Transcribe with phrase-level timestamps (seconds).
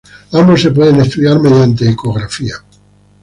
[0.31, 2.55] Ambos se pueden estudiar mediante ecografía.